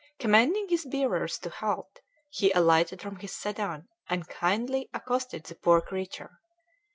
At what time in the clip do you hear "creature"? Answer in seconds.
5.79-6.39